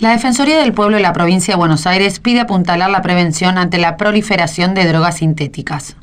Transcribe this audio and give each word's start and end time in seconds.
La 0.00 0.12
Defensoría 0.12 0.58
del 0.58 0.72
Pueblo 0.72 0.96
de 0.96 1.02
la 1.02 1.12
provincia 1.12 1.52
de 1.52 1.58
Buenos 1.58 1.86
Aires 1.86 2.20
pide 2.20 2.40
apuntalar 2.40 2.88
la 2.88 3.02
prevención 3.02 3.58
ante 3.58 3.76
la 3.76 3.98
proliferación 3.98 4.72
de 4.72 4.88
drogas 4.88 5.18
sintéticas. 5.18 5.94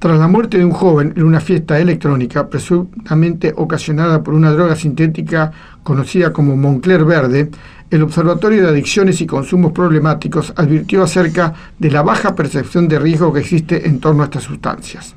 Tras 0.00 0.18
la 0.18 0.26
muerte 0.26 0.58
de 0.58 0.64
un 0.64 0.72
joven 0.72 1.12
en 1.16 1.22
una 1.22 1.40
fiesta 1.40 1.78
electrónica 1.78 2.48
presuntamente 2.50 3.54
ocasionada 3.56 4.24
por 4.24 4.34
una 4.34 4.50
droga 4.50 4.74
sintética 4.74 5.52
conocida 5.84 6.32
como 6.32 6.56
Moncler 6.56 7.04
Verde, 7.04 7.52
el 7.94 8.02
Observatorio 8.02 8.62
de 8.62 8.70
Adicciones 8.70 9.20
y 9.20 9.26
Consumos 9.26 9.70
Problemáticos 9.70 10.52
advirtió 10.56 11.04
acerca 11.04 11.54
de 11.78 11.92
la 11.92 12.02
baja 12.02 12.34
percepción 12.34 12.88
de 12.88 12.98
riesgo 12.98 13.32
que 13.32 13.38
existe 13.38 13.86
en 13.86 14.00
torno 14.00 14.22
a 14.22 14.26
estas 14.26 14.42
sustancias. 14.42 15.14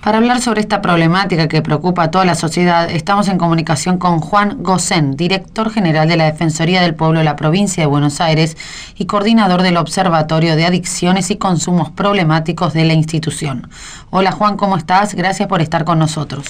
Para 0.00 0.18
hablar 0.18 0.40
sobre 0.40 0.60
esta 0.60 0.80
problemática 0.80 1.48
que 1.48 1.60
preocupa 1.60 2.04
a 2.04 2.10
toda 2.12 2.24
la 2.24 2.36
sociedad, 2.36 2.88
estamos 2.88 3.26
en 3.26 3.36
comunicación 3.36 3.98
con 3.98 4.20
Juan 4.20 4.62
Gosén, 4.62 5.16
director 5.16 5.70
general 5.70 6.06
de 6.06 6.16
la 6.18 6.26
Defensoría 6.26 6.80
del 6.82 6.94
Pueblo 6.94 7.18
de 7.18 7.24
la 7.24 7.34
provincia 7.34 7.82
de 7.82 7.88
Buenos 7.88 8.20
Aires 8.20 8.56
y 8.96 9.06
coordinador 9.06 9.62
del 9.62 9.76
Observatorio 9.76 10.54
de 10.54 10.66
Adicciones 10.66 11.32
y 11.32 11.36
Consumos 11.36 11.90
Problemáticos 11.90 12.74
de 12.74 12.84
la 12.84 12.92
institución. 12.92 13.68
Hola 14.10 14.30
Juan, 14.30 14.56
¿cómo 14.56 14.76
estás? 14.76 15.16
Gracias 15.16 15.48
por 15.48 15.62
estar 15.62 15.84
con 15.84 15.98
nosotros. 15.98 16.46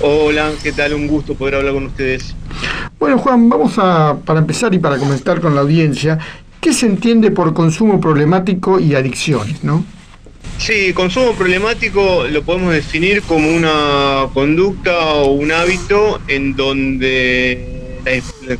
Hola, 0.00 0.52
¿qué 0.62 0.70
tal? 0.72 0.94
Un 0.94 1.08
gusto 1.08 1.34
poder 1.34 1.56
hablar 1.56 1.74
con 1.74 1.86
ustedes. 1.86 2.36
Bueno, 2.98 3.18
Juan, 3.18 3.48
vamos 3.48 3.74
a, 3.78 4.16
para 4.24 4.40
empezar 4.40 4.72
y 4.74 4.78
para 4.78 4.96
comentar 4.96 5.40
con 5.40 5.54
la 5.54 5.60
audiencia, 5.60 6.18
¿qué 6.60 6.72
se 6.72 6.86
entiende 6.86 7.30
por 7.30 7.52
consumo 7.52 8.00
problemático 8.00 8.80
y 8.80 8.94
adicciones, 8.94 9.62
no? 9.62 9.84
Sí, 10.58 10.94
consumo 10.94 11.32
problemático 11.32 12.26
lo 12.30 12.42
podemos 12.42 12.72
definir 12.72 13.22
como 13.22 13.50
una 13.50 14.28
conducta 14.32 14.98
o 15.14 15.32
un 15.32 15.52
hábito 15.52 16.20
en 16.28 16.56
donde, 16.56 18.00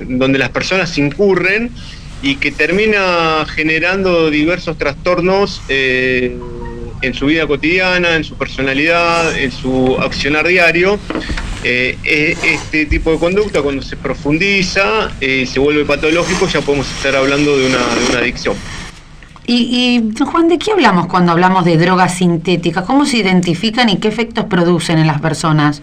donde 0.07 0.39
las 0.39 0.51
personas 0.51 0.98
incurren 0.98 1.70
y 2.23 2.37
que 2.37 2.53
termina 2.53 3.47
generando 3.47 4.31
diversos 4.31 4.77
trastornos 4.77 5.62
eh, 5.69 6.37
en 7.01 7.14
su 7.14 7.27
vida 7.27 7.47
cotidiana, 7.47 8.17
en 8.17 8.25
su 8.25 8.34
personalidad, 8.37 9.39
en 9.39 9.51
su 9.51 9.97
accionar 9.98 10.47
diario. 10.47 10.98
Eh, 11.65 11.99
e, 12.05 12.37
este 12.43 12.87
tipo 12.87 13.11
de 13.12 13.19
conducta, 13.19 13.62
cuando 13.62 13.83
se 13.83 13.97
profundiza, 13.97 15.11
eh, 15.21 15.47
se 15.47 15.59
vuelve 15.59 15.85
patológico, 15.85 16.47
ya 16.47 16.61
podemos 16.61 16.91
estar 16.91 17.17
hablando 17.17 17.57
de 17.57 17.67
una, 17.67 17.79
adicción. 18.19 18.55
Y, 19.47 20.11
y, 20.15 20.25
Juan, 20.25 20.48
¿de 20.48 20.59
qué 20.59 20.73
hablamos 20.73 21.07
cuando 21.07 21.33
hablamos 21.33 21.65
de 21.65 21.77
drogas 21.77 22.19
sintéticas? 22.19 22.85
¿Cómo 22.85 23.07
se 23.07 23.19
identifican 23.19 23.89
y 23.89 23.98
qué 23.98 24.09
efectos 24.09 24.47
producen 24.47 24.98
en 24.98 25.07
las 25.07 25.21
personas? 25.21 25.83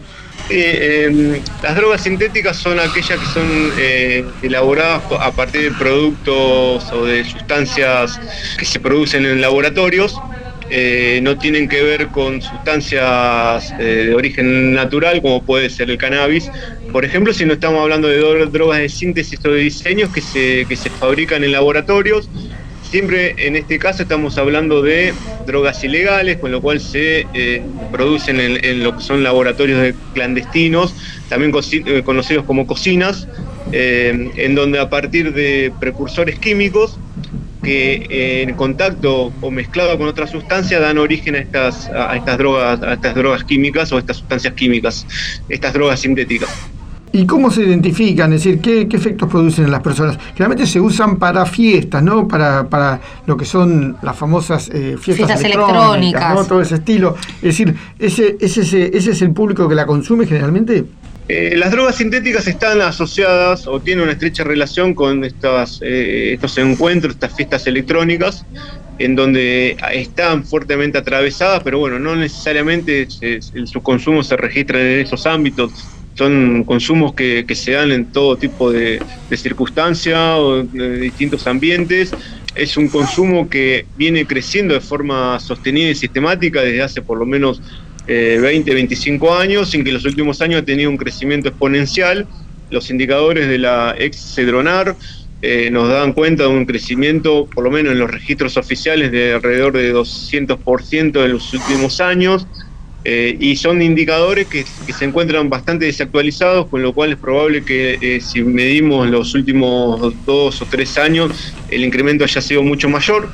Em, 0.49 1.39
las 1.61 1.75
drogas 1.75 2.01
sintéticas 2.01 2.57
son 2.57 2.77
aquellas 2.79 3.17
que 3.17 3.25
son 3.27 3.71
eh, 3.77 4.25
elaboradas 4.41 5.01
a 5.19 5.31
partir 5.31 5.71
de 5.71 5.71
productos 5.71 6.91
o 6.91 7.05
de 7.05 7.23
sustancias 7.23 8.19
que 8.57 8.65
se 8.65 8.79
producen 8.79 9.25
en 9.25 9.39
laboratorios 9.39 10.19
eh, 10.69 11.19
no 11.21 11.37
tienen 11.37 11.67
que 11.67 11.81
ver 11.83 12.07
con 12.07 12.41
sustancias 12.41 13.73
eh, 13.79 14.05
de 14.07 14.15
origen 14.15 14.73
natural, 14.73 15.21
como 15.21 15.43
puede 15.43 15.69
ser 15.69 15.89
el 15.89 15.97
cannabis. 15.97 16.49
Por 16.91 17.05
ejemplo, 17.05 17.33
si 17.33 17.45
no 17.45 17.53
estamos 17.53 17.81
hablando 17.81 18.07
de 18.07 18.17
drogas 18.47 18.79
de 18.79 18.89
síntesis 18.89 19.39
o 19.45 19.49
de 19.49 19.61
diseños 19.61 20.09
que 20.11 20.21
se, 20.21 20.65
que 20.67 20.75
se 20.75 20.89
fabrican 20.89 21.43
en 21.43 21.51
laboratorios, 21.51 22.29
siempre 22.81 23.35
en 23.37 23.55
este 23.55 23.79
caso 23.79 24.03
estamos 24.03 24.37
hablando 24.37 24.81
de 24.81 25.13
drogas 25.45 25.83
ilegales, 25.83 26.37
con 26.37 26.51
lo 26.51 26.61
cual 26.61 26.79
se 26.79 27.25
eh, 27.33 27.65
producen 27.91 28.39
en, 28.39 28.83
lo 28.83 28.95
que 28.95 29.03
son 29.03 29.23
laboratorios 29.23 29.95
clandestinos, 30.13 30.95
también 31.27 31.51
conocidos 31.51 32.45
como 32.45 32.65
cocinas, 32.65 33.27
en 33.71 34.53
donde 34.53 34.79
a 34.79 34.87
partir 34.87 35.33
de 35.33 35.73
precursores 35.79 36.37
químicos 36.37 36.99
que 37.63 38.05
eh, 38.09 38.43
en 38.43 38.53
contacto 38.55 39.31
o 39.41 39.51
mezclado 39.51 39.97
con 39.97 40.07
otra 40.07 40.27
sustancia 40.27 40.79
dan 40.79 40.97
origen 40.97 41.35
a 41.35 41.39
estas, 41.39 41.89
a 41.89 42.15
estas 42.15 42.37
drogas, 42.37 42.81
a 42.83 42.93
estas 42.93 43.15
drogas 43.15 43.43
químicas 43.43 43.91
o 43.91 43.97
estas 43.97 44.17
sustancias 44.17 44.53
químicas, 44.53 45.07
estas 45.49 45.73
drogas 45.73 46.01
sintéticas. 46.01 46.49
¿Y 47.15 47.27
cómo 47.27 47.51
se 47.51 47.61
identifican? 47.61 48.33
Es 48.33 48.43
decir, 48.43 48.59
¿qué, 48.59 48.87
efectos 48.91 49.29
producen 49.29 49.65
en 49.65 49.71
las 49.71 49.81
personas? 49.81 50.17
Generalmente 50.33 50.65
se 50.65 50.81
usan 50.81 51.17
para 51.17 51.45
fiestas, 51.45 52.01
¿no? 52.01 52.27
Para, 52.27 52.67
para 52.67 52.99
lo 53.27 53.37
que 53.37 53.45
son 53.45 53.97
las 54.01 54.15
famosas 54.15 54.67
eh, 54.73 54.97
fiestas, 54.99 55.43
electrónicas, 55.43 56.33
¿no? 56.33 56.43
Todo 56.45 56.61
ese 56.61 56.75
estilo. 56.75 57.15
Es 57.35 57.41
decir, 57.41 57.75
¿ese, 57.99 58.35
ese, 58.39 58.61
ese 58.97 59.11
es 59.11 59.21
el 59.21 59.31
público 59.31 59.69
que 59.69 59.75
la 59.75 59.85
consume 59.85 60.25
generalmente? 60.25 60.85
Eh, 61.27 61.55
las 61.55 61.71
drogas 61.71 61.95
sintéticas 61.95 62.47
están 62.47 62.81
asociadas 62.81 63.65
o 63.67 63.79
tienen 63.79 64.03
una 64.03 64.11
estrecha 64.11 64.43
relación 64.43 64.93
con 64.93 65.23
estas, 65.23 65.79
eh, 65.81 66.33
estos 66.33 66.57
encuentros, 66.57 67.13
estas 67.13 67.33
fiestas 67.33 67.65
electrónicas, 67.65 68.45
en 68.99 69.15
donde 69.15 69.77
están 69.93 70.45
fuertemente 70.45 70.97
atravesadas, 70.97 71.63
pero 71.63 71.79
bueno, 71.79 71.97
no 71.97 72.15
necesariamente 72.15 73.07
su 73.09 73.81
consumo 73.81 74.21
se 74.23 74.35
registra 74.37 74.79
en 74.79 74.99
esos 74.99 75.25
ámbitos. 75.25 75.89
Son 76.15 76.63
consumos 76.65 77.15
que, 77.15 77.45
se 77.55 77.71
dan 77.71 77.91
en 77.91 78.11
todo 78.11 78.37
tipo 78.37 78.71
de, 78.71 79.01
de 79.29 79.37
circunstancias 79.37 80.19
o 80.37 80.63
de 80.63 80.99
distintos 80.99 81.47
ambientes. 81.47 82.11
Es 82.53 82.77
un 82.77 82.89
consumo 82.89 83.49
que 83.49 83.87
viene 83.95 84.27
creciendo 84.27 84.75
de 84.75 84.81
forma 84.81 85.39
sostenida 85.39 85.89
y 85.89 85.95
sistemática 85.95 86.61
desde 86.61 86.83
hace 86.83 87.01
por 87.01 87.17
lo 87.17 87.25
menos 87.25 87.63
20, 88.07 88.71
eh, 88.71 88.73
25 88.73 89.35
años, 89.35 89.69
sin 89.69 89.83
que 89.83 89.89
en 89.89 89.95
los 89.95 90.05
últimos 90.05 90.41
años 90.41 90.61
ha 90.61 90.65
tenido 90.65 90.89
un 90.89 90.97
crecimiento 90.97 91.49
exponencial. 91.49 92.27
Los 92.69 92.89
indicadores 92.89 93.47
de 93.47 93.57
la 93.57 93.95
ex 93.97 94.33
Cedronar 94.35 94.95
eh, 95.41 95.69
nos 95.71 95.89
dan 95.89 96.13
cuenta 96.13 96.43
de 96.43 96.49
un 96.49 96.65
crecimiento, 96.65 97.47
por 97.53 97.63
lo 97.63 97.71
menos 97.71 97.93
en 97.93 97.99
los 97.99 98.09
registros 98.09 98.57
oficiales, 98.57 99.11
de 99.11 99.33
alrededor 99.33 99.73
de 99.73 99.93
200% 99.93 101.25
en 101.25 101.31
los 101.31 101.53
últimos 101.53 102.01
años. 102.01 102.47
Eh, 103.05 103.35
y 103.37 103.57
son 103.57 103.81
indicadores 103.81 104.47
que, 104.47 104.63
se 104.63 105.03
encuentran 105.05 105.49
bastante 105.49 105.85
desactualizados, 105.85 106.67
con 106.67 106.81
lo 106.81 106.93
cual 106.93 107.11
es 107.11 107.17
probable 107.17 107.63
que 107.65 108.21
si 108.23 108.41
medimos 108.41 109.09
los 109.09 109.35
últimos 109.35 110.13
dos 110.25 110.61
o 110.61 110.65
tres 110.65 110.97
años, 110.97 111.53
el 111.69 111.83
incremento 111.83 112.23
haya 112.23 112.39
sido 112.39 112.63
mucho 112.63 112.87
mayor 112.87 113.29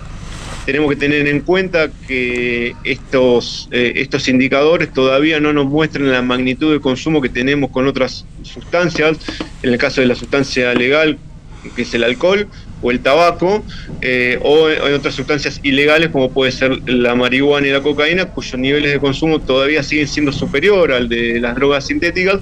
tenemos 0.69 0.91
que 0.91 0.97
tener 0.97 1.28
en 1.28 1.40
cuenta 1.40 1.90
que 2.07 2.75
estos, 2.84 3.68
eh, 3.72 3.94
estos 3.96 4.28
indicadores 4.28 4.94
todavía 4.94 5.40
no 5.40 5.52
nos 5.52 5.66
muestran 5.66 6.12
la 6.12 6.22
magnitud 6.22 6.72
de 6.72 6.80
consumo 6.80 7.22
que 7.22 7.30
tenemos 7.30 7.72
con 7.72 7.88
otras 7.88 8.28
sustancias, 8.44 9.18
en 9.63 9.72
el 9.74 9.80
caso 9.80 10.02
de 10.02 10.06
la 10.06 10.13
sustancia 10.13 10.72
legal, 10.75 11.18
que 11.75 11.81
es 11.81 11.94
el 11.96 12.03
alcohol 12.03 12.47
o 12.84 12.91
el 12.91 13.00
tabaco, 13.00 13.66
eh, 14.03 14.38
o 14.44 14.69
en 14.69 14.94
otras 14.94 15.16
sustancias 15.16 15.59
ilegales 15.63 16.09
como 16.09 16.30
puede 16.30 16.52
ser 16.52 16.88
la 16.88 17.16
marihuana 17.16 17.66
y 17.66 17.72
la 17.72 17.81
cocaína, 17.81 18.25
cuyos 18.25 18.59
niveles 18.59 18.91
de 18.91 19.00
consumo 19.00 19.40
todavía 19.40 19.81
siguen 19.81 20.07
siendo 20.07 20.31
superior 20.31 20.91
al 20.91 21.09
de 21.09 21.40
las 21.40 21.56
drogas 21.56 21.88
sintéticas, 21.88 22.41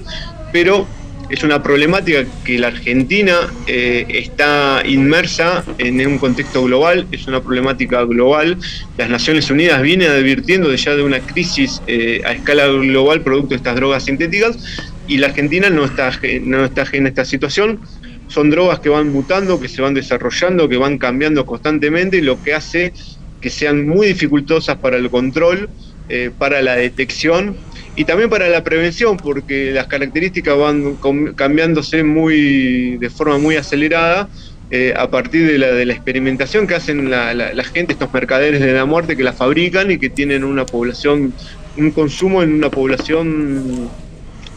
pero 0.52 0.86
es 1.28 1.42
una 1.42 1.62
problemática 1.62 2.24
que 2.44 2.58
la 2.58 2.68
Argentina 2.68 3.36
eh, 3.66 4.06
está 4.08 4.82
inmersa 4.86 5.64
en 5.78 6.04
un 6.06 6.18
contexto 6.18 6.64
global, 6.64 7.06
es 7.12 7.26
una 7.26 7.42
problemática 7.42 8.02
global. 8.04 8.58
Las 8.96 9.10
Naciones 9.10 9.50
Unidas 9.50 9.82
vienen 9.82 10.10
advirtiendo 10.10 10.74
ya 10.74 10.96
de 10.96 11.02
una 11.02 11.20
crisis 11.20 11.82
eh, 11.86 12.22
a 12.24 12.32
escala 12.32 12.66
global 12.66 13.20
producto 13.20 13.50
de 13.50 13.56
estas 13.56 13.76
drogas 13.76 14.04
sintéticas 14.04 14.58
y 15.06 15.18
la 15.18 15.28
Argentina 15.28 15.68
no 15.70 15.84
está, 15.84 16.12
no 16.42 16.64
está 16.64 16.82
a 16.82 16.86
esta 16.90 17.24
situación. 17.24 17.80
Son 18.28 18.50
drogas 18.50 18.80
que 18.80 18.88
van 18.88 19.10
mutando, 19.10 19.60
que 19.60 19.68
se 19.68 19.80
van 19.80 19.94
desarrollando, 19.94 20.68
que 20.68 20.76
van 20.76 20.98
cambiando 20.98 21.46
constantemente, 21.46 22.20
lo 22.22 22.42
que 22.42 22.54
hace 22.54 22.92
que 23.40 23.50
sean 23.50 23.86
muy 23.86 24.08
dificultosas 24.08 24.76
para 24.78 24.96
el 24.96 25.10
control, 25.10 25.68
eh, 26.08 26.30
para 26.36 26.60
la 26.62 26.74
detección 26.76 27.56
y 27.98 28.04
también 28.04 28.30
para 28.30 28.48
la 28.48 28.62
prevención, 28.62 29.16
porque 29.16 29.72
las 29.72 29.88
características 29.88 30.56
van 30.56 30.96
cambiándose 31.34 32.04
muy 32.04 32.96
de 32.96 33.10
forma 33.10 33.38
muy 33.38 33.56
acelerada 33.56 34.28
eh, 34.70 34.94
a 34.96 35.10
partir 35.10 35.48
de 35.48 35.58
la, 35.58 35.72
de 35.72 35.84
la 35.84 35.94
experimentación 35.94 36.68
que 36.68 36.76
hacen 36.76 37.10
la, 37.10 37.64
gente, 37.64 37.94
estos 37.94 38.12
mercaderes 38.14 38.60
de 38.60 38.72
la 38.72 38.84
muerte 38.84 39.16
que 39.16 39.24
la 39.24 39.32
fabrican 39.32 39.90
y 39.90 39.98
que 39.98 40.10
tienen 40.10 40.44
una 40.44 40.64
población, 40.64 41.34
un 41.76 41.90
consumo 41.90 42.44
en 42.44 42.52
una 42.52 42.70
población 42.70 43.88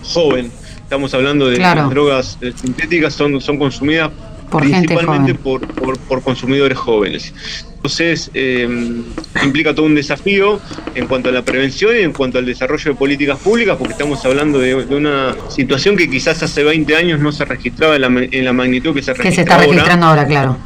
joven. 0.04 0.52
Estamos 0.84 1.12
hablando 1.16 1.50
de 1.50 1.58
las 1.58 1.90
drogas 1.90 2.38
sintéticas, 2.62 3.16
son, 3.16 3.42
son 3.42 3.58
consumidas 3.58 4.12
principalmente 4.60 5.36
por, 5.36 5.68
por, 5.68 6.22
consumidores 6.22 6.78
jóvenes. 6.78 7.34
Entonces, 7.76 8.30
em, 8.34 9.04
implica 9.44 9.74
todo 9.74 9.86
un 9.86 9.96
desafío 9.96 10.60
en 10.94 11.08
cuanto 11.08 11.30
a 11.30 11.32
la 11.32 11.44
prevención 11.44 11.96
y 11.96 12.02
en 12.02 12.14
cuanto 12.14 12.38
al 12.38 12.46
desarrollo 12.46 12.92
de 12.92 12.98
políticas 12.98 13.40
públicas, 13.40 13.76
porque 13.78 13.94
estamos 13.94 14.24
hablando 14.26 14.60
de, 14.60 14.76
una 14.76 15.36
situación 15.50 15.98
que 15.98 16.10
quizás 16.10 16.44
hace 16.44 16.64
20 16.64 16.96
años 16.96 17.20
no 17.20 17.32
se 17.32 17.46
registraba 17.46 17.96
en 17.96 18.46
la, 18.46 18.54
magnitud 18.54 18.94
que 18.94 19.02
se 19.02 19.14
registra 19.14 19.30
Que 19.30 19.36
se 19.36 19.42
está 19.42 19.58
registrando 19.58 20.06
ahora, 20.06 20.28
claro. 20.28 20.58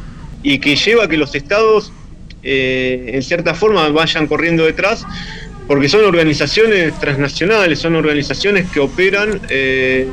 Y 0.42 0.58
que 0.58 0.76
lleva 0.76 1.04
a 1.04 1.08
que 1.08 1.16
los 1.16 1.34
estados, 1.34 1.92
eh, 2.42 3.12
en 3.14 3.22
cierta 3.22 3.54
forma, 3.54 3.88
vayan 3.88 4.26
corriendo 4.26 4.64
detrás 4.64 5.06
porque 5.66 5.88
son 5.88 6.04
organizaciones 6.04 6.98
transnacionales, 6.98 7.78
son 7.78 7.96
organizaciones 7.96 8.70
que 8.70 8.80
operan 8.80 9.40
eh, 9.48 10.06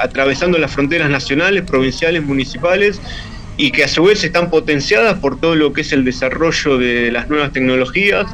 atravesando 0.00 0.58
las 0.58 0.72
fronteras 0.72 1.10
nacionales, 1.10 1.62
provinciales, 1.62 2.22
municipales 2.22 3.00
y 3.56 3.72
que 3.72 3.84
a 3.84 3.88
su 3.88 4.04
vez 4.04 4.22
están 4.22 4.50
potenciadas 4.50 5.18
por 5.18 5.40
todo 5.40 5.56
lo 5.56 5.72
que 5.72 5.80
es 5.80 5.92
el 5.92 6.04
desarrollo 6.04 6.78
de 6.78 7.10
las 7.10 7.28
nuevas 7.28 7.52
tecnologías, 7.52 8.26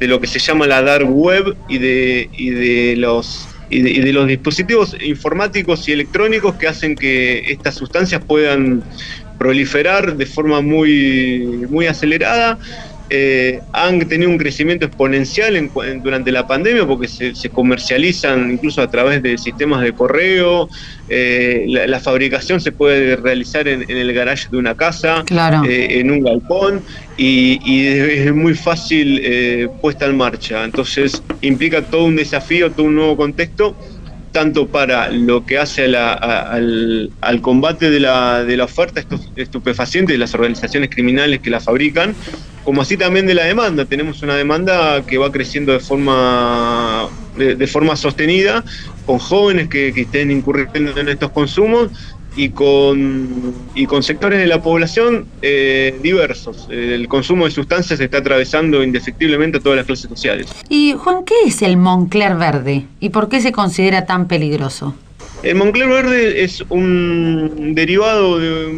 de 0.00 0.08
lo 0.08 0.20
que 0.20 0.26
se 0.26 0.38
llama 0.38 0.66
la 0.66 0.82
dark 0.82 1.08
web 1.08 1.56
y 1.68 1.78
de, 1.78 2.28
y 2.32 2.50
de 2.50 2.96
los 2.96 3.48
y 3.72 3.80
de, 3.80 4.12
los 4.12 4.26
dispositivos 4.26 4.94
informáticos 5.02 5.88
y 5.88 5.92
electrónicos 5.92 6.56
que 6.56 6.68
hacen 6.68 6.94
que 6.94 7.38
estas 7.50 7.74
sustancias 7.74 8.22
puedan 8.22 8.84
proliferar 9.38 10.14
de 10.14 10.26
forma 10.26 10.60
muy, 10.60 11.66
muy 11.70 11.86
acelerada 11.86 12.58
eh, 13.14 13.60
han 13.74 13.98
tenido 14.08 14.30
un 14.30 14.38
crecimiento 14.38 14.86
exponencial 14.86 15.70
durante 16.02 16.32
la 16.32 16.46
pandemia 16.46 16.86
porque 16.86 17.08
se, 17.08 17.50
comercializan 17.50 18.52
incluso 18.52 18.80
a 18.80 18.90
través 18.90 19.22
de 19.22 19.36
sistemas 19.36 19.82
de 19.82 19.92
correo, 19.92 20.70
eh, 21.10 21.66
la, 21.68 22.00
fabricación 22.00 22.58
se 22.62 22.72
puede 22.72 23.16
realizar 23.16 23.68
en, 23.68 23.84
el 23.86 24.14
garaje 24.14 24.48
de 24.50 24.56
una 24.56 24.74
casa, 24.74 25.24
eh, 25.30 25.88
en 25.90 26.10
un 26.10 26.22
galpón 26.22 26.80
y, 27.18 27.86
es 27.86 28.34
muy 28.34 28.54
fácil 28.54 29.20
puesta 29.82 30.06
en 30.06 30.16
marcha. 30.16 30.64
Entonces 30.64 31.22
implica 31.42 31.82
todo 31.82 32.06
un 32.06 32.16
desafío, 32.16 32.72
todo 32.72 32.86
un 32.86 32.94
nuevo 32.94 33.18
contexto 33.18 33.76
tanto 34.32 34.68
para 34.68 35.10
lo 35.10 35.44
que 35.44 35.58
hace 35.58 35.84
al, 35.84 37.10
combate 37.42 37.90
de 37.90 38.00
la, 38.00 38.42
de 38.42 38.56
la 38.56 38.64
oferta 38.64 39.04
estupefaciente 39.36 40.14
de 40.14 40.18
las 40.18 40.32
organizaciones 40.32 40.88
criminales 40.88 41.40
que 41.40 41.50
la 41.50 41.60
fabrican, 41.60 42.14
como 42.64 42.82
así 42.82 42.96
también 42.96 43.26
de 43.26 43.34
la 43.34 43.44
demanda. 43.44 43.84
Tenemos 43.84 44.22
una 44.22 44.36
demanda 44.36 45.04
que 45.06 45.18
va 45.18 45.30
creciendo 45.30 45.72
de 45.72 45.80
forma, 45.80 47.08
de, 47.36 47.66
forma 47.66 47.96
sostenida, 47.96 48.64
con 49.06 49.18
jóvenes 49.18 49.68
que, 49.68 49.88
estén 49.88 50.30
incurriendo 50.30 50.98
en 50.98 51.08
estos 51.08 51.30
consumos 51.30 51.90
y 52.34 52.50
con, 52.50 53.54
y 53.74 53.86
con 53.86 54.02
sectores 54.02 54.38
de 54.38 54.46
la 54.46 54.62
población 54.62 55.26
eh, 55.42 55.98
diversos. 56.02 56.68
El 56.70 57.08
consumo 57.08 57.44
de 57.44 57.50
sustancias 57.50 58.00
está 58.00 58.18
atravesando 58.18 58.82
indefectiblemente 58.82 59.58
a 59.58 59.60
todas 59.60 59.76
las 59.76 59.86
clases 59.86 60.08
sociales. 60.08 60.46
Y 60.68 60.94
Juan, 60.96 61.24
¿qué 61.24 61.34
es 61.46 61.62
el 61.62 61.76
Moncler 61.76 62.36
verde 62.36 62.86
y 63.00 63.10
por 63.10 63.28
qué 63.28 63.40
se 63.40 63.52
considera 63.52 64.06
tan 64.06 64.28
peligroso? 64.28 64.94
El 65.42 65.56
Moncler 65.56 65.88
verde 65.88 66.44
es 66.44 66.62
un 66.68 67.74
derivado 67.74 68.38
de, 68.38 68.68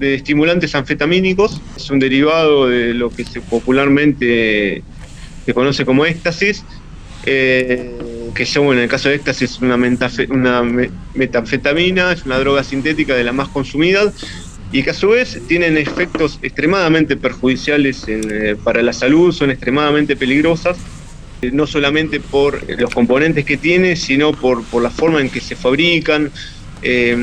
de 0.00 0.14
estimulantes 0.14 0.74
anfetamínicos, 0.74 1.60
es 1.76 1.90
un 1.90 1.98
derivado 1.98 2.68
de 2.68 2.94
lo 2.94 3.10
que 3.10 3.24
se 3.24 3.40
popularmente 3.40 4.82
se 5.46 5.54
conoce 5.54 5.84
como 5.84 6.04
éxtasis. 6.06 6.64
Eh, 7.26 7.98
que 8.34 8.46
son, 8.46 8.72
en 8.72 8.78
el 8.78 8.88
caso 8.88 9.10
de 9.10 9.16
éxtasis, 9.16 9.50
es 9.50 9.60
una, 9.60 9.76
una 10.30 10.62
metanfetamina, 11.14 12.12
es 12.12 12.24
una 12.24 12.38
droga 12.38 12.64
sintética 12.64 13.14
de 13.14 13.24
las 13.24 13.34
más 13.34 13.48
consumidas 13.48 14.14
y 14.72 14.82
que 14.82 14.90
a 14.90 14.94
su 14.94 15.08
vez 15.08 15.40
tienen 15.48 15.76
efectos 15.76 16.38
extremadamente 16.42 17.16
perjudiciales 17.16 18.04
eh, 18.06 18.56
para 18.62 18.82
la 18.82 18.92
salud, 18.92 19.32
son 19.32 19.50
extremadamente 19.50 20.16
peligrosas, 20.16 20.78
eh, 21.42 21.50
no 21.52 21.66
solamente 21.66 22.20
por 22.20 22.62
los 22.78 22.94
componentes 22.94 23.44
que 23.44 23.56
tiene, 23.56 23.96
sino 23.96 24.32
por, 24.32 24.64
por 24.64 24.82
la 24.82 24.90
forma 24.90 25.20
en 25.20 25.28
que 25.28 25.40
se 25.40 25.56
fabrican. 25.56 26.30
Eh, 26.82 27.16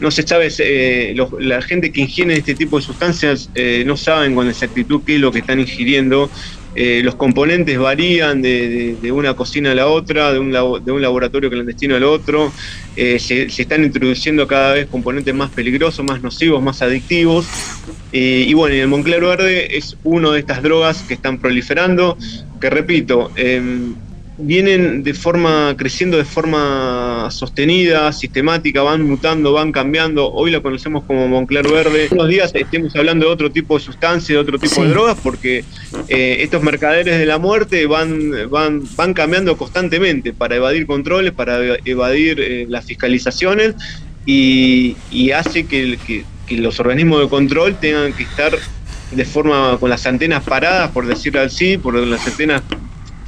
no 0.00 0.10
se 0.10 0.26
sabe, 0.26 0.48
la 1.38 1.62
gente 1.62 1.92
que 1.92 2.00
ingiere 2.00 2.34
este 2.34 2.54
tipo 2.54 2.78
de 2.78 2.82
sustancias 2.82 3.50
no 3.84 3.96
saben 3.96 4.34
con 4.34 4.48
exactitud 4.48 5.02
qué 5.04 5.16
es 5.16 5.20
lo 5.20 5.30
que 5.30 5.40
están 5.40 5.60
ingiriendo 5.60 6.30
eh, 6.76 7.02
los 7.04 7.14
componentes 7.14 7.78
varían 7.78 8.42
de, 8.42 8.96
una 9.12 9.34
cocina 9.34 9.70
a 9.70 9.74
la 9.74 9.86
otra, 9.86 10.32
de 10.32 10.40
un, 10.40 10.52
laboratorio 10.52 11.48
clandestino 11.50 11.94
al 11.94 12.04
otro. 12.04 12.52
Eh, 12.96 13.18
se, 13.18 13.44
están 13.44 13.84
introduciendo 13.84 14.46
cada 14.46 14.74
vez 14.74 14.86
componentes 14.86 15.34
más 15.34 15.50
peligrosos, 15.50 16.04
más 16.04 16.22
nocivos, 16.22 16.62
más 16.62 16.82
adictivos. 16.82 17.46
Eh, 18.12 18.44
y 18.48 18.54
bueno, 18.54 18.74
el 18.74 18.88
Moncler 18.88 19.20
Verde 19.20 19.76
es 19.76 19.96
uno 20.02 20.32
de 20.32 20.40
estas 20.40 20.62
drogas 20.62 21.02
que 21.02 21.14
están 21.14 21.38
proliferando, 21.38 22.16
que 22.60 22.70
repito, 22.70 23.30
em, 23.36 23.94
vienen 24.36 25.02
de 25.02 25.14
forma, 25.14 25.74
creciendo 25.76 26.16
de 26.16 26.24
forma 26.24 27.28
sostenida, 27.30 28.12
sistemática, 28.12 28.82
van 28.82 29.02
mutando, 29.02 29.52
van 29.52 29.72
cambiando. 29.72 30.30
Hoy 30.32 30.50
la 30.50 30.60
conocemos 30.60 31.04
como 31.04 31.28
Moncler 31.28 31.68
Verde. 31.68 32.08
Unos 32.10 32.28
días 32.28 32.52
estemos 32.54 32.94
hablando 32.96 33.26
de 33.26 33.32
otro 33.32 33.50
tipo 33.50 33.78
de 33.78 33.84
sustancia, 33.84 34.34
de 34.34 34.40
otro 34.40 34.58
tipo 34.58 34.82
de 34.82 34.90
drogas, 34.90 35.18
porque 35.22 35.64
eh, 36.08 36.36
estos 36.40 36.62
mercaderes 36.62 37.18
de 37.18 37.26
la 37.26 37.38
muerte 37.38 37.86
van, 37.86 38.32
van, 38.50 38.82
van 38.96 39.14
cambiando 39.14 39.56
constantemente 39.56 40.32
para 40.32 40.56
evadir 40.56 40.86
controles, 40.86 41.32
para 41.32 41.76
evadir 41.84 42.40
eh, 42.40 42.66
las 42.68 42.84
fiscalizaciones 42.84 43.74
y, 44.26 44.96
hace 45.32 45.66
que, 45.66 45.98
que, 46.06 46.24
que 46.46 46.56
los 46.56 46.80
organismos 46.80 47.20
de 47.20 47.28
control 47.28 47.76
tengan 47.78 48.12
que 48.12 48.24
estar 48.24 48.56
de 49.10 49.24
forma 49.24 49.76
con 49.78 49.90
las 49.90 50.06
antenas 50.06 50.42
paradas, 50.42 50.90
por 50.90 51.06
decirlo 51.06 51.40
así, 51.40 51.78
por 51.78 51.94
las 51.94 52.26
antenas 52.26 52.62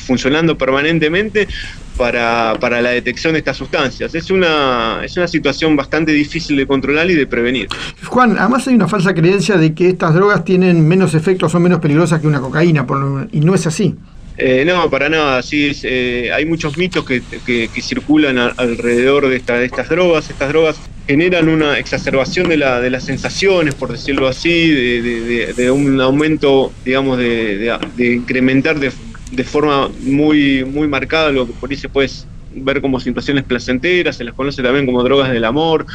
funcionando 0.06 0.56
permanentemente 0.56 1.48
para, 1.96 2.56
para, 2.60 2.80
la 2.80 2.90
detección 2.90 3.32
de 3.32 3.40
estas 3.40 3.56
sustancias. 3.56 4.14
Es 4.14 4.30
una, 4.30 5.00
es 5.02 5.16
una 5.16 5.26
situación 5.26 5.76
bastante 5.76 6.12
difícil 6.12 6.56
de 6.56 6.66
controlar 6.66 7.10
y 7.10 7.14
de 7.14 7.26
prevenir. 7.26 7.68
Juan, 8.04 8.36
además 8.38 8.66
hay 8.68 8.74
una 8.74 8.88
falsa 8.88 9.14
creencia 9.14 9.56
de 9.56 9.74
que 9.74 9.88
estas 9.88 10.14
drogas 10.14 10.44
tienen 10.44 10.86
menos 10.86 11.14
efectos, 11.14 11.52
son 11.52 11.62
menos 11.62 11.80
peligrosas 11.80 12.20
que 12.20 12.26
una 12.26 12.40
cocaína, 12.40 12.86
por 12.86 13.28
y 13.32 13.40
no 13.40 13.54
es 13.54 13.66
así. 13.66 13.94
Eh, 14.38 14.64
no, 14.66 14.90
para 14.90 15.08
nada. 15.08 15.42
Sí, 15.42 15.72
eh, 15.82 16.30
hay 16.34 16.44
muchos 16.44 16.76
mitos 16.76 17.04
que, 17.04 17.22
que, 17.44 17.68
circulan 17.80 18.38
alrededor 18.38 19.28
de, 19.28 19.36
esta, 19.36 19.54
de 19.54 19.66
estas 19.66 19.88
drogas. 19.88 20.28
Estas 20.28 20.50
drogas 20.50 20.76
generan 21.06 21.48
una 21.48 21.78
exacerbación 21.78 22.48
de, 22.48 22.58
la, 22.58 22.80
de 22.80 22.90
las 22.90 23.04
sensaciones, 23.04 23.74
por 23.74 23.92
decirlo 23.92 24.28
así, 24.28 24.68
de, 24.68 25.02
de, 25.02 25.52
de 25.54 25.70
un 25.70 26.00
aumento, 26.00 26.72
digamos, 26.84 27.18
de, 27.18 27.78
incrementar 27.98 28.78
de, 28.78 28.92
de 29.30 29.44
forma 29.44 29.88
muy, 30.02 30.64
muy 30.64 30.88
marcada 30.88 31.30
lo 31.30 31.46
que 31.46 31.52
por 31.52 31.70
ahí 31.70 31.76
se 31.76 31.88
puede 31.88 32.08
ver 32.54 32.80
como 32.80 32.98
situaciones 33.00 33.44
placenteras, 33.44 34.16
se 34.16 34.24
las 34.24 34.34
conoce 34.34 34.62
también 34.62 34.86
como 34.86 35.02
drogas 35.02 35.30
del 35.30 35.44
amor, 35.44 35.86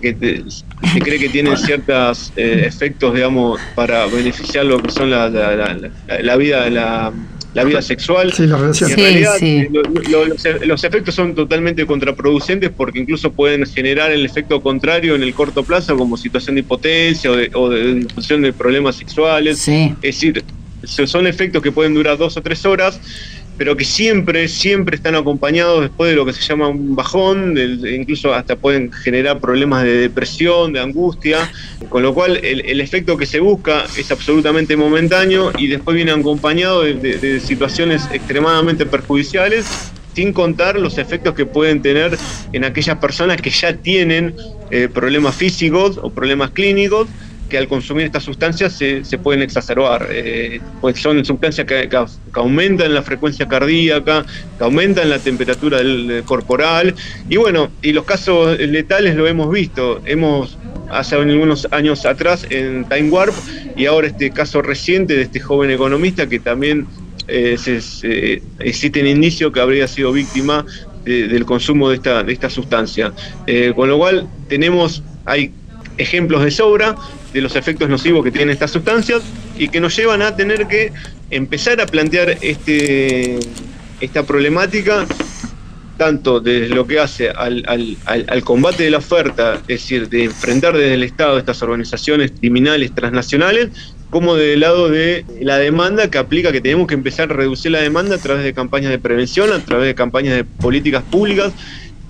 que 0.00 0.44
se 0.92 1.00
cree 1.00 1.18
que 1.18 1.28
tienen 1.28 1.56
ciertos 1.56 2.32
eh, 2.36 2.64
efectos, 2.66 3.14
digamos, 3.14 3.60
para 3.74 4.06
beneficiar 4.06 4.64
lo 4.64 4.82
que 4.82 4.90
son 4.90 5.10
la, 5.10 5.28
la, 5.28 6.36
vida 6.36 6.70
la, 6.70 7.12
la 7.54 7.64
vida 7.64 7.82
sexual. 7.82 8.32
Sí, 8.32 8.46
la 8.46 8.56
relación. 8.56 8.90
en 8.90 8.96
realidad 8.96 9.34
los, 10.64 10.84
efectos 10.84 11.14
son 11.14 11.34
totalmente 11.34 11.84
contraproducentes 11.86 12.70
porque 12.70 12.98
incluso 12.98 13.32
pueden 13.32 13.66
generar 13.66 14.12
el 14.12 14.24
efecto 14.24 14.60
contrario 14.60 15.14
en 15.14 15.22
el 15.22 15.34
corto 15.34 15.64
plazo 15.64 15.96
como 15.96 16.16
situación 16.16 16.56
de 16.56 16.60
impotencia 16.62 17.30
o 17.30 17.36
de, 17.36 17.50
o 17.54 17.68
de, 17.68 18.06
de 18.38 18.52
problemas 18.52 18.96
sexuales. 18.96 19.66
Es 19.68 20.00
decir, 20.00 20.44
son 20.86 21.26
efectos 21.26 21.62
que 21.62 21.72
pueden 21.72 21.94
durar 21.94 22.16
dos 22.16 22.36
o 22.36 22.42
tres 22.42 22.64
horas, 22.64 23.00
pero 23.58 23.76
que 23.76 23.84
siempre, 23.84 24.48
siempre 24.48 24.96
están 24.96 25.14
acompañados 25.14 25.80
después 25.80 26.10
de 26.10 26.16
lo 26.16 26.26
que 26.26 26.32
se 26.32 26.42
llama 26.42 26.68
un 26.68 26.94
bajón, 26.94 27.56
incluso 27.58 28.34
hasta 28.34 28.56
pueden 28.56 28.92
generar 28.92 29.40
problemas 29.40 29.84
de 29.84 29.96
depresión, 29.96 30.72
de 30.72 30.80
angustia, 30.80 31.50
con 31.88 32.02
lo 32.02 32.12
cual 32.12 32.36
el, 32.42 32.80
efecto 32.80 33.16
que 33.16 33.24
se 33.24 33.40
busca 33.40 33.84
es 33.96 34.10
absolutamente 34.10 34.76
momentáneo 34.76 35.52
y 35.56 35.68
después 35.68 35.96
viene 35.96 36.12
acompañado 36.12 36.82
de, 36.82 37.40
situaciones 37.40 38.08
extremadamente 38.12 38.84
perjudiciales 38.84 39.66
sin 40.14 40.32
contar 40.32 40.78
los 40.78 40.98
efectos 40.98 41.34
que 41.34 41.44
pueden 41.44 41.82
tener 41.82 42.16
en 42.52 42.64
aquellas 42.64 42.96
personas 42.98 43.40
que 43.40 43.50
ya 43.50 43.76
tienen 43.76 44.34
eh, 44.70 44.88
problemas 44.92 45.34
físicos 45.34 45.98
o 46.02 46.10
problemas 46.10 46.50
clínicos 46.50 47.08
que 47.48 47.58
al 47.58 47.68
consumir 47.68 48.06
estas 48.06 48.24
sustancias 48.24 48.72
se, 48.72 49.04
se 49.04 49.18
pueden 49.18 49.42
exacerbar, 49.42 50.08
eh, 50.10 50.60
pues 50.80 51.00
son 51.00 51.24
sustancias 51.24 51.66
que, 51.66 51.88
aumentan 52.32 52.92
la 52.92 53.02
frecuencia 53.02 53.48
cardíaca, 53.48 54.24
que 54.58 54.64
aumentan 54.64 55.08
la 55.08 55.18
temperatura 55.18 55.78
corporal, 56.24 56.94
y 57.28 57.36
bueno, 57.36 57.70
y 57.82 57.92
los 57.92 58.04
casos 58.04 58.58
letales 58.58 59.16
lo 59.16 59.26
hemos 59.26 59.50
visto, 59.50 60.02
hemos 60.04 60.58
hace 60.90 61.16
algunos 61.16 61.66
años 61.70 62.04
atrás 62.06 62.46
en 62.50 62.84
Time 62.88 63.10
Warp, 63.10 63.34
y 63.76 63.86
ahora 63.86 64.08
este 64.08 64.30
caso 64.30 64.62
reciente 64.62 65.16
de 65.16 65.22
este 65.22 65.40
joven 65.40 65.70
economista 65.70 66.28
que 66.28 66.38
también 66.38 66.86
eh, 67.28 67.56
se, 67.58 68.42
existe 68.60 69.00
un 69.00 69.08
indicio 69.08 69.50
que 69.50 69.60
habría 69.60 69.88
sido 69.88 70.12
víctima 70.12 70.64
del 71.04 71.44
consumo 71.44 71.88
de 71.88 71.96
esta, 71.96 72.24
de 72.24 72.32
esta 72.32 72.50
sustancia. 72.50 73.12
Eh, 73.46 73.72
con 73.76 73.88
lo 73.88 73.96
cual 73.96 74.26
tenemos, 74.48 75.04
hay 75.24 75.52
ejemplos 75.98 76.42
de 76.42 76.50
sobra 76.50 76.96
de 77.36 77.42
los 77.42 77.54
efectos 77.54 77.90
nocivos 77.90 78.24
que 78.24 78.30
tienen 78.30 78.48
estas 78.48 78.70
sustancias 78.70 79.22
y 79.58 79.68
que 79.68 79.78
nos 79.78 79.94
llevan 79.94 80.22
a 80.22 80.34
tener 80.34 80.66
que 80.66 80.90
empezar 81.30 81.78
a 81.82 81.86
plantear 81.86 82.38
este, 82.40 83.38
esta 84.00 84.22
problemática 84.22 85.06
tanto 85.98 86.40
desde 86.40 86.74
lo 86.74 86.86
que 86.86 86.98
hace 86.98 87.28
al, 87.28 88.42
combate 88.42 88.84
de 88.84 88.90
la 88.90 88.98
oferta, 88.98 89.54
es 89.54 89.66
decir, 89.66 90.08
de 90.08 90.24
enfrentar 90.24 90.74
desde 90.74 90.94
el 90.94 91.02
Estado 91.02 91.38
estas 91.38 91.62
organizaciones 91.62 92.32
criminales 92.38 92.94
transnacionales, 92.94 93.68
como 94.08 94.34
del 94.34 94.60
lado 94.60 94.88
de 94.88 95.26
la 95.40 95.58
demanda 95.58 96.10
que 96.10 96.16
aplica 96.16 96.52
que 96.52 96.62
tenemos 96.62 96.86
que 96.86 96.94
empezar 96.94 97.30
a 97.30 97.34
reducir 97.34 97.72
la 97.72 97.80
demanda 97.80 98.16
a 98.16 98.18
través 98.18 98.44
de 98.44 98.54
campañas 98.54 98.90
de 98.90 98.98
prevención, 98.98 99.52
a 99.52 99.58
través 99.58 99.86
de 99.86 99.94
campañas 99.94 100.34
de 100.36 100.44
políticas 100.44 101.02
públicas 101.02 101.52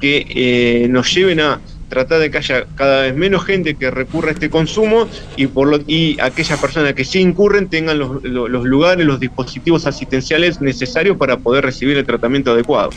que 0.01 0.27
eh, 0.29 0.89
nos 0.89 1.13
lleven 1.13 1.41
a 1.41 1.61
tratar 1.89 2.21
de 2.21 2.31
que 2.31 2.39
haya 2.39 2.67
cada 2.75 3.03
vez 3.03 3.15
menos 3.15 3.45
gente 3.45 3.75
que 3.75 3.91
recurra 3.91 4.31
a 4.31 4.33
este 4.33 4.51
consumo 4.51 5.09
y 5.37 5.47
por 5.47 5.69
lo, 5.69 5.79
y 5.87 6.19
aquellas 6.21 6.59
personas 6.59 6.95
que 6.95 7.05
sí 7.05 7.21
incurren 7.21 7.69
tengan 7.69 7.99
los, 7.99 8.23
los 8.23 8.65
lugares, 8.65 9.07
los 9.07 9.21
dispositivos 9.21 9.87
asistenciales 9.87 10.61
necesarios 10.61 11.17
para 11.17 11.39
poder 11.39 11.65
recibir 11.65 11.97
el 11.97 12.07
tratamiento 12.07 12.53
adecuado. 12.53 12.91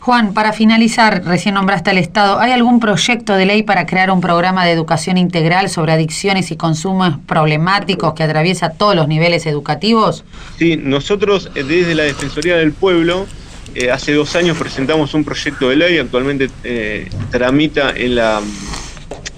Juan, 0.00 0.32
para 0.32 0.54
finalizar, 0.54 1.22
recién 1.26 1.56
nombraste 1.56 1.90
al 1.90 1.98
Estado, 1.98 2.40
¿hay 2.40 2.52
algún 2.52 2.80
proyecto 2.80 3.34
de 3.34 3.44
ley 3.44 3.62
para 3.62 3.84
crear 3.84 4.10
un 4.10 4.22
programa 4.22 4.64
de 4.64 4.72
educación 4.72 5.18
integral 5.18 5.68
sobre 5.68 5.92
adicciones 5.92 6.50
y 6.50 6.56
consumos 6.56 7.18
problemáticos 7.26 8.14
que 8.14 8.22
atraviesa 8.22 8.70
todos 8.70 8.96
los 8.96 9.08
niveles 9.08 9.44
educativos? 9.44 10.24
Sí, 10.58 10.78
nosotros 10.78 11.50
eh, 11.54 11.64
desde 11.64 11.94
la 11.94 12.04
Defensoría 12.04 12.56
del 12.56 12.72
Pueblo 12.72 13.26
eh, 13.74 13.90
hace 13.90 14.12
dos 14.12 14.34
años 14.36 14.56
presentamos 14.56 15.14
un 15.14 15.24
proyecto 15.24 15.68
de 15.68 15.76
ley, 15.76 15.98
actualmente 15.98 16.50
eh, 16.64 17.08
tramita 17.30 17.92
en 17.96 18.14
la, 18.16 18.40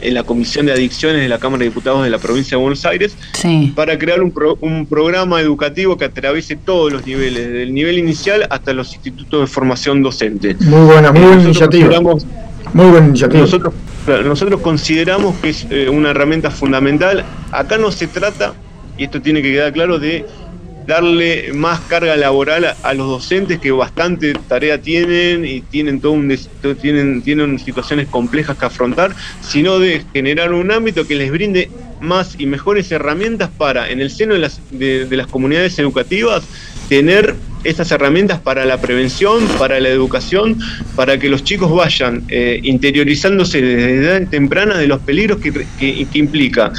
en 0.01 0.15
la 0.15 0.23
Comisión 0.25 0.67
de 0.67 0.73
Adicciones 0.73 1.23
de 1.23 1.29
la 1.29 1.39
Cámara 1.39 1.61
de 1.61 1.67
Diputados 1.67 2.05
de 2.05 2.11
la 2.11 2.19
provincia 2.19 2.57
de 2.57 2.63
Buenos 2.63 2.85
Aires, 2.85 3.17
para 3.75 3.99
crear 3.99 4.23
un, 4.23 4.33
un 4.61 4.87
programa 4.87 5.41
educativo 5.41 5.97
que 5.97 6.07
atraviese 6.07 6.57
todos 6.57 6.93
los 6.93 7.07
niveles, 7.07 7.47
desde 7.47 7.63
el 7.63 7.75
nivel 7.75 7.99
inicial 7.99 8.47
hasta 8.51 8.73
los 8.73 8.95
institutos 8.95 9.41
de 9.41 9.47
formación 9.47 10.03
docente. 10.03 10.57
Muy 10.61 10.87
buena, 10.87 11.13
muy 11.13 11.23
buena 11.23 11.43
iniciativa. 11.43 12.01
Muy 12.75 12.87
buena 12.87 13.09
iniciativa. 13.09 13.41
Nosotros, 13.41 13.75
nosotros 14.25 14.61
consideramos 14.61 15.37
que 15.41 15.51
es 15.51 15.67
eh, 15.69 15.89
una 15.89 16.11
herramienta 16.11 16.51
fundamental. 16.51 17.25
Acá 17.51 17.77
no 17.77 17.91
se 17.91 18.07
trata, 18.07 18.55
y 18.97 19.05
esto 19.05 19.21
tiene 19.21 19.43
que 19.43 19.53
quedar 19.53 19.73
claro, 19.73 19.99
de 19.99 20.25
darle 20.87 21.53
más 21.53 21.81
carga 21.81 22.17
laboral 22.17 22.77
a, 22.83 22.95
los 22.95 23.09
docentes 23.09 23.59
que 23.59 23.71
bastante 23.71 24.35
tarea 24.49 24.81
tienen 24.81 25.45
y 25.45 25.61
tienen 25.61 26.01
todo 26.01 26.13
un 26.13 26.37
tienen 26.81 27.23
tienen 27.23 27.59
situaciones 27.59 28.09
complejas 28.09 28.57
que 28.57 28.67
afrontar, 28.67 29.15
sino 29.41 29.79
de 29.79 30.05
generar 30.13 30.53
un 30.53 30.71
ámbito 30.71 31.07
que 31.07 31.15
les 31.15 31.31
brinde 31.31 31.71
más 32.01 32.35
y 32.39 32.47
mejores 32.47 32.91
herramientas 32.91 33.51
para 33.57 33.91
en 33.91 34.01
el 34.01 34.11
seno 34.11 34.35
de 34.35 34.41
las 34.41 34.61
de, 34.71 35.07
las 35.11 35.27
comunidades 35.27 35.79
educativas 35.79 36.43
tener 36.89 37.35
estas 37.65 37.93
herramientas 37.93 38.41
para 38.41 38.65
la 38.65 38.81
prevención, 38.81 39.47
para 39.57 39.79
la 39.79 39.89
educación, 39.89 40.59
para 40.97 41.19
que 41.19 41.29
los 41.29 41.45
chicos 41.45 41.71
vayan 41.71 42.25
eh, 42.29 42.59
interiorizándose 42.65 43.63
desde 43.63 43.95
edad 43.95 44.29
temprana 44.29 44.77
de 44.77 44.89
los 44.89 45.01
peligros 45.01 45.39
que, 45.39 45.53
que 45.79 46.19
implica 46.19 46.73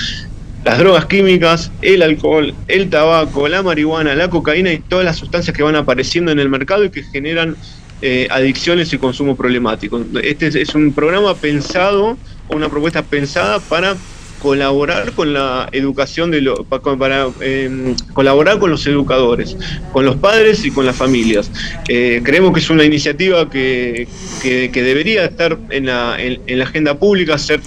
las 0.64 0.78
drogas 0.78 1.06
químicas, 1.06 1.72
el 1.82 2.02
alcohol, 2.02 2.54
el 2.68 2.90
tabaco, 2.90 3.48
la 3.48 3.62
marihuana, 3.64 4.16
la 4.16 4.30
cocaína 4.30 4.72
y 4.72 4.80
todas 4.80 5.06
las 5.06 5.18
sustancias 5.18 5.56
que 5.56 5.64
van 5.64 5.76
apareciendo 5.76 6.32
en 6.32 6.40
el 6.40 6.50
mercado 6.50 6.86
y 6.86 6.90
que 6.90 7.04
generan 7.04 7.56
eh, 8.02 8.28
adicciones 8.30 8.92
y 8.94 8.98
consumo 8.98 9.36
problemático. 9.36 10.02
Este 10.22 10.48
es, 10.62 10.76
un 10.76 10.94
programa 10.94 11.36
pensado, 11.36 12.18
una 12.50 12.70
propuesta 12.70 13.02
pensada 13.02 13.60
para 13.60 13.96
colaborar 14.42 15.14
con 15.14 15.34
la 15.34 15.70
educación 15.72 16.30
de 16.30 16.42
lo, 16.42 16.66
para, 16.66 17.28
em, 17.40 17.96
colaborar 18.14 18.60
con 18.60 18.72
los 18.72 18.86
educadores, 18.88 19.56
con 19.94 20.06
los 20.06 20.18
padres 20.18 20.66
y 20.66 20.72
con 20.72 20.86
las 20.86 20.98
familias. 20.98 21.50
Eh, 21.88 22.22
creemos 22.24 22.54
que 22.54 22.60
es 22.60 22.70
una 22.70 22.84
iniciativa 22.84 23.50
que, 23.50 24.08
debería 24.44 25.26
estar 25.26 25.58
en 25.70 25.86
la, 25.86 26.18
en 26.20 26.60
la 26.60 26.66
agenda 26.66 27.00
pública, 27.00 27.38
ser 27.38 27.62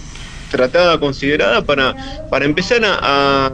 tratada, 0.51 0.99
considerada 0.99 1.65
para, 1.65 1.95
para 2.31 2.45
empezar 2.45 2.81
a, 2.85 3.53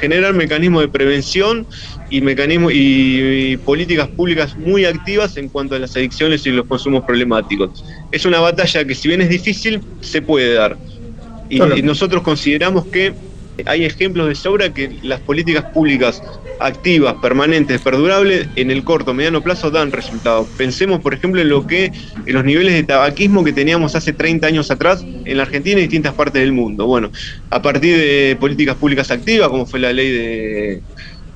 generar 0.00 0.34
mecanismos 0.34 0.82
de 0.82 0.88
prevención 0.88 1.64
y 2.10 2.20
mecanismos 2.20 2.72
y, 2.74 3.56
políticas 3.58 4.08
públicas 4.08 4.56
muy 4.56 4.84
activas 4.84 5.36
en 5.36 5.48
cuanto 5.48 5.76
a 5.76 5.78
las 5.78 5.94
adicciones 5.94 6.44
y 6.44 6.50
los 6.50 6.66
consumos 6.66 7.04
problemáticos. 7.04 7.84
Es 8.10 8.24
una 8.24 8.40
batalla 8.40 8.84
que 8.84 8.96
si 8.96 9.06
bien 9.06 9.22
es 9.22 9.28
difícil, 9.28 9.80
se 10.00 10.22
puede 10.22 10.54
dar. 10.54 10.76
y 11.48 11.82
nosotros 11.82 12.22
consideramos 12.22 12.86
que 12.86 13.14
hay 13.64 13.84
ejemplos 13.84 14.28
de 14.28 14.34
sobra 14.34 14.72
que 14.72 14.98
las 15.02 15.20
políticas 15.20 15.64
públicas 15.72 16.22
activas, 16.58 17.14
permanentes, 17.20 17.80
perdurables, 17.80 18.48
en 18.56 18.70
el 18.70 18.84
corto, 18.84 19.14
mediano 19.14 19.42
plazo 19.42 19.70
dan 19.70 19.92
resultados. 19.92 20.48
Pensemos, 20.56 21.00
por 21.00 21.14
ejemplo, 21.14 21.40
en 21.40 21.48
lo 21.48 21.66
que, 21.66 21.86
en 22.26 22.34
los 22.34 22.44
niveles 22.44 22.74
de 22.74 22.82
tabaquismo 22.82 23.44
que 23.44 23.52
teníamos 23.52 23.94
hace 23.94 24.12
30 24.12 24.46
años 24.46 24.70
atrás 24.70 25.04
en 25.24 25.36
la 25.36 25.44
Argentina 25.44 25.78
y 25.78 25.82
distintas 25.82 26.14
partes 26.14 26.42
del 26.42 26.52
mundo. 26.52 26.86
Bueno, 26.86 27.10
a 27.50 27.62
partir 27.62 27.96
de 27.96 28.36
políticas 28.38 28.76
públicas 28.76 29.10
activas, 29.10 29.48
como 29.48 29.66
fue 29.66 29.80
la 29.80 29.92
ley 29.92 30.10
de 30.10 30.82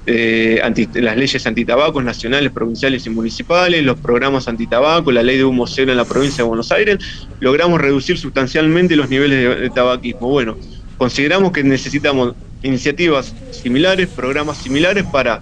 las 0.07 1.17
leyes 1.17 1.47
antitabacos 1.47 2.03
nacionales, 2.03 2.51
provinciales 2.51 3.07
y 3.07 3.11
municipales, 3.11 3.85
los 3.85 4.01
programas 4.01 4.49
antitabaco, 4.49 5.13
la 5.13 5.23
ley 5.23 5.37
de 5.37 5.45
humo 5.45 5.67
cero 5.67 5.93
en 5.93 5.99
la 5.99 6.05
provincia 6.05 6.43
de 6.43 6.49
Buenos 6.49 6.73
Aires, 6.73 6.99
logramos 7.39 7.81
reducir 7.81 8.19
sustancialmente 8.19 8.97
los 8.97 9.09
niveles 9.09 9.61
de 9.61 9.71
tabaquismo. 9.71 10.29
Bueno, 10.29 10.57
consideramos 11.01 11.53
que 11.53 11.65
necesitamos 11.65 12.35
iniciativas 12.63 13.35
similares, 13.53 14.07
programas 14.09 14.59
similares 14.59 15.05
para 15.11 15.41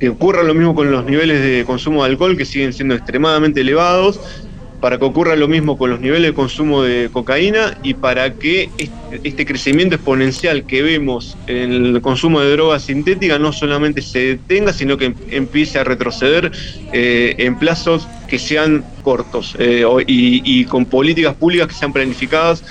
que 0.00 0.08
ocurra 0.08 0.42
lo 0.42 0.52
mismo 0.52 0.74
con 0.74 0.90
los 0.90 1.04
niveles 1.04 1.40
de 1.44 1.64
consumo 1.64 2.02
de 2.02 2.10
alcohol 2.10 2.36
que 2.36 2.44
siguen 2.44 2.72
siendo 2.72 2.96
extremadamente 2.96 3.60
elevados, 3.60 4.18
para 4.80 4.98
que 4.98 5.04
ocurra 5.04 5.36
lo 5.36 5.46
mismo 5.46 5.78
con 5.78 5.90
los 5.90 6.00
niveles 6.00 6.30
de 6.30 6.34
consumo 6.34 6.82
de 6.82 7.08
cocaína 7.12 7.78
y 7.84 7.94
para 7.94 8.34
que 8.34 8.68
este 9.22 9.46
crecimiento 9.46 9.94
exponencial 9.94 10.64
que 10.66 10.82
vemos 10.82 11.36
en 11.46 11.70
el 11.70 12.00
consumo 12.00 12.40
de 12.40 12.50
drogas 12.50 12.82
sintéticas 12.82 13.38
no 13.38 13.52
solamente 13.52 14.02
se 14.02 14.18
detenga, 14.18 14.72
sino 14.72 14.96
que 14.96 15.14
empiece 15.30 15.78
a 15.78 15.84
retroceder 15.84 16.50
eh, 16.92 17.36
en 17.38 17.56
plazos 17.60 18.08
que 18.26 18.40
sean 18.40 18.84
cortos 19.02 19.54
eh, 19.60 19.84
y, 20.06 20.64
con 20.64 20.84
políticas 20.86 21.34
públicas 21.34 21.68
que 21.68 21.74
sean 21.74 21.92
planificadas 21.92 22.64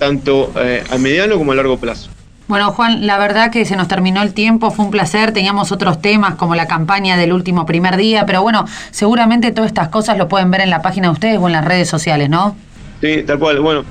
tanto 0.00 0.52
eh, 0.56 0.82
a 0.90 0.98
mediano 0.98 1.38
como 1.38 1.52
a 1.52 1.54
largo 1.54 1.78
plazo. 1.78 2.10
Bueno, 2.48 2.72
Juan, 2.72 3.06
la 3.06 3.16
verdad 3.16 3.52
que 3.52 3.64
se 3.64 3.76
nos 3.76 3.86
terminó 3.86 4.22
el 4.22 4.34
tiempo, 4.34 4.72
fue 4.72 4.84
un 4.84 4.90
placer, 4.90 5.30
teníamos 5.30 5.70
otros 5.70 6.02
temas 6.02 6.34
como 6.34 6.56
la 6.56 6.66
campaña 6.66 7.16
del 7.16 7.32
último 7.32 7.64
primer 7.64 7.96
día, 7.96 8.26
pero 8.26 8.42
bueno, 8.42 8.64
seguramente 8.90 9.52
todas 9.52 9.68
estas 9.68 9.88
cosas 9.88 10.18
lo 10.18 10.26
pueden 10.26 10.50
ver 10.50 10.62
en 10.62 10.70
la 10.70 10.82
página 10.82 11.06
de 11.06 11.12
ustedes 11.12 11.38
o 11.38 11.46
en 11.46 11.52
las 11.52 11.64
redes 11.64 11.88
sociales, 11.88 12.28
¿no? 12.28 12.56
Sí, 13.00 13.22
tal 13.24 13.38
cual. 13.38 13.60
Bueno, 13.60 13.84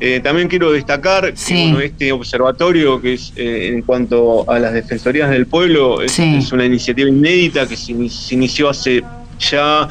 eh, 0.00 0.18
también 0.24 0.48
quiero 0.48 0.72
destacar 0.72 1.32
que 1.34 1.84
este 1.84 2.10
observatorio, 2.10 3.00
que 3.00 3.14
es 3.14 3.32
eh, 3.36 3.68
en 3.74 3.82
cuanto 3.82 4.50
a 4.50 4.58
las 4.58 4.72
defensorías 4.72 5.30
del 5.30 5.46
pueblo, 5.46 6.02
es, 6.02 6.18
una 6.52 6.64
iniciativa 6.64 7.08
inédita 7.08 7.68
que 7.68 7.76
se 7.76 7.92
inició 7.92 8.70
hace 8.70 9.04
ya 9.38 9.88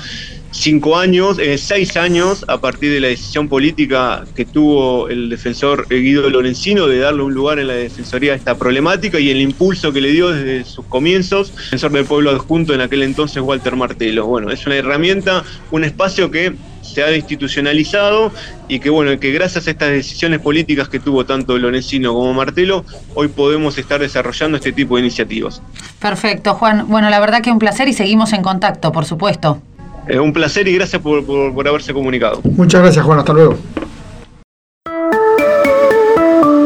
cinco 0.51 0.97
años, 0.97 1.37
eh, 1.39 1.57
seis 1.57 1.95
años, 1.97 2.45
a 2.47 2.59
partir 2.59 2.91
de 2.91 2.99
la 2.99 3.07
decisión 3.07 3.47
política 3.47 4.25
que 4.35 4.45
tuvo 4.45 5.09
el 5.09 5.29
defensor 5.29 5.87
Guido 5.87 6.29
Lorenzino 6.29 6.87
de 6.87 6.99
darle 6.99 7.23
un 7.23 7.33
lugar 7.33 7.59
en 7.59 7.67
la 7.67 7.73
defensoría 7.73 8.33
a 8.33 8.35
esta 8.35 8.57
problemática 8.57 9.19
y 9.19 9.29
el 9.29 9.41
impulso 9.41 9.91
que 9.93 10.01
le 10.01 10.11
dio 10.11 10.29
desde 10.29 10.65
sus 10.65 10.85
comienzos, 10.85 11.55
defensor 11.55 11.91
del 11.91 12.05
pueblo 12.05 12.31
adjunto 12.31 12.73
en 12.73 12.81
aquel 12.81 13.03
entonces 13.03 13.41
Walter 13.41 13.75
Martelo. 13.75 14.25
Bueno, 14.25 14.51
es 14.51 14.65
una 14.65 14.75
herramienta, 14.75 15.43
un 15.71 15.83
espacio 15.83 16.31
que 16.31 16.53
se 16.81 17.03
ha 17.03 17.15
institucionalizado 17.15 18.31
y 18.67 18.79
que 18.79 18.89
bueno, 18.89 19.19
que 19.19 19.31
gracias 19.31 19.67
a 19.67 19.71
estas 19.71 19.89
decisiones 19.89 20.39
políticas 20.39 20.89
que 20.89 20.99
tuvo 20.99 21.25
tanto 21.25 21.57
Lorenzino 21.57 22.13
como 22.13 22.33
Martelo, 22.33 22.85
hoy 23.15 23.27
podemos 23.27 23.77
estar 23.77 23.99
desarrollando 23.99 24.57
este 24.57 24.71
tipo 24.71 24.95
de 24.95 25.01
iniciativas. 25.01 25.61
Perfecto, 25.99 26.55
Juan. 26.55 26.85
Bueno, 26.87 27.09
la 27.09 27.19
verdad 27.19 27.41
que 27.41 27.51
un 27.51 27.59
placer 27.59 27.87
y 27.87 27.93
seguimos 27.93 28.33
en 28.33 28.41
contacto, 28.41 28.91
por 28.91 29.05
supuesto. 29.05 29.61
Es 30.09 30.17
un 30.17 30.33
placer 30.33 30.67
y 30.67 30.73
gracias 30.73 30.99
por, 31.01 31.23
por 31.23 31.67
haberse 31.67 31.93
comunicado. 31.93 32.41
Muchas 32.43 32.81
gracias, 32.81 33.05
Juan. 33.05 33.19
Hasta 33.19 33.31
luego. 33.31 33.57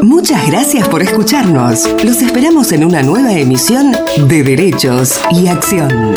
Muchas 0.01 0.47
gracias 0.47 0.87
por 0.87 1.01
escucharnos. 1.01 1.89
Los 2.05 2.21
esperamos 2.21 2.71
en 2.71 2.85
una 2.85 3.03
nueva 3.03 3.33
emisión 3.33 3.91
de 4.29 4.43
Derechos 4.43 5.19
y 5.31 5.47
Acción. 5.47 6.13